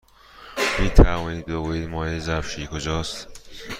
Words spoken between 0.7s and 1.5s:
می توانید